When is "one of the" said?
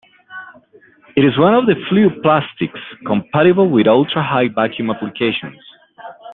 1.37-1.75